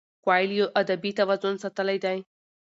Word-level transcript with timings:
کویلیو 0.25 0.65
ادبي 0.81 1.11
توازن 1.19 1.55
ساتلی 1.63 1.97
دی. 2.03 2.17